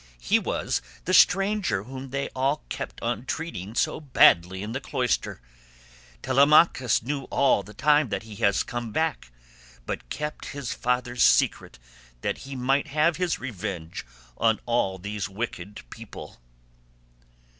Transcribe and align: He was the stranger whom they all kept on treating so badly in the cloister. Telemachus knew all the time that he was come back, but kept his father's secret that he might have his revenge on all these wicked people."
He 0.19 0.39
was 0.39 0.81
the 1.05 1.13
stranger 1.13 1.83
whom 1.83 2.09
they 2.09 2.29
all 2.29 2.63
kept 2.69 2.99
on 3.03 3.23
treating 3.27 3.75
so 3.75 3.99
badly 3.99 4.63
in 4.63 4.71
the 4.71 4.81
cloister. 4.81 5.39
Telemachus 6.23 7.03
knew 7.03 7.25
all 7.25 7.61
the 7.61 7.75
time 7.75 8.09
that 8.09 8.23
he 8.23 8.43
was 8.43 8.63
come 8.63 8.91
back, 8.91 9.31
but 9.85 10.09
kept 10.09 10.45
his 10.57 10.73
father's 10.73 11.21
secret 11.21 11.77
that 12.21 12.39
he 12.49 12.55
might 12.55 12.87
have 12.87 13.17
his 13.17 13.37
revenge 13.37 14.03
on 14.39 14.59
all 14.65 14.97
these 14.97 15.29
wicked 15.29 15.81
people." 15.91 16.41